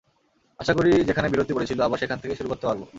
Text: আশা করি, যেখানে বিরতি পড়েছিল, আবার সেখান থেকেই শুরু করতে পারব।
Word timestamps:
আশা 0.59 0.73
করি, 0.73 0.91
যেখানে 1.03 1.27
বিরতি 1.29 1.53
পড়েছিল, 1.53 1.79
আবার 1.81 1.97
সেখান 1.97 2.17
থেকেই 2.19 2.37
শুরু 2.37 2.49
করতে 2.49 2.65
পারব। 2.67 2.81